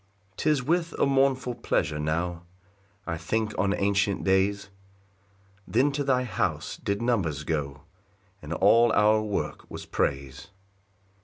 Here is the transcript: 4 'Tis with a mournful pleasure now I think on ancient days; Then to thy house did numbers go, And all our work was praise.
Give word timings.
4 0.29 0.33
'Tis 0.37 0.63
with 0.63 0.93
a 0.99 1.05
mournful 1.05 1.53
pleasure 1.53 1.99
now 1.99 2.41
I 3.05 3.17
think 3.19 3.53
on 3.59 3.71
ancient 3.75 4.23
days; 4.23 4.69
Then 5.67 5.91
to 5.91 6.03
thy 6.03 6.23
house 6.23 6.77
did 6.77 7.03
numbers 7.03 7.43
go, 7.43 7.83
And 8.41 8.51
all 8.51 8.91
our 8.93 9.21
work 9.21 9.69
was 9.69 9.85
praise. 9.85 10.47